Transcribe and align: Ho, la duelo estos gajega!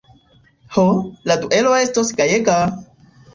Ho, 0.77 0.85
la 1.31 1.37
duelo 1.43 1.75
estos 1.75 2.11
gajega! 2.23 2.57